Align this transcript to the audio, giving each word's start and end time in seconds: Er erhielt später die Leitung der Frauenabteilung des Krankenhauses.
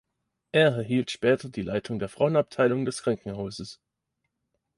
Er 0.51 0.75
erhielt 0.77 1.11
später 1.11 1.47
die 1.49 1.61
Leitung 1.61 1.99
der 1.99 2.09
Frauenabteilung 2.09 2.85
des 2.85 3.03
Krankenhauses. 3.03 3.79